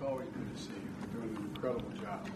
It's 0.00 0.06
always 0.06 0.28
good 0.28 0.54
to 0.54 0.62
see 0.62 0.70
you. 0.74 0.90
You're 1.12 1.22
doing 1.26 1.36
an 1.36 1.50
incredible 1.52 1.90
job. 2.00 2.28